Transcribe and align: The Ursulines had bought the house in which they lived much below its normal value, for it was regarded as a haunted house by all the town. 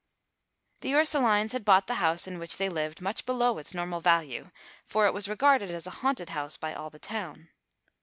The 0.79 0.93
Ursulines 0.95 1.51
had 1.51 1.63
bought 1.63 1.85
the 1.85 1.93
house 2.01 2.25
in 2.25 2.39
which 2.39 2.57
they 2.57 2.69
lived 2.69 3.01
much 3.03 3.23
below 3.23 3.59
its 3.59 3.75
normal 3.75 3.99
value, 4.01 4.49
for 4.83 5.05
it 5.05 5.13
was 5.13 5.27
regarded 5.29 5.69
as 5.69 5.85
a 5.85 5.91
haunted 6.01 6.31
house 6.31 6.57
by 6.57 6.73
all 6.73 6.89
the 6.89 6.97
town. 6.97 7.49